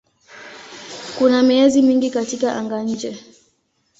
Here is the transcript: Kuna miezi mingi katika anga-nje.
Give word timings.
Kuna 1.17 1.41
miezi 1.43 1.81
mingi 1.81 2.09
katika 2.11 2.53
anga-nje. 2.55 3.17